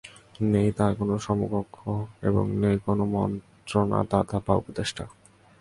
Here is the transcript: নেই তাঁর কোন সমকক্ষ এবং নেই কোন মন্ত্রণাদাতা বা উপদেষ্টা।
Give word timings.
নেই 0.51 0.69
তাঁর 0.77 0.91
কোন 0.95 1.09
সমকক্ষ 1.17 1.77
এবং 2.21 2.43
নেই 2.61 2.75
কোন 2.85 2.99
মন্ত্রণাদাতা 3.13 4.37
বা 4.45 4.53
উপদেষ্টা। 4.55 5.03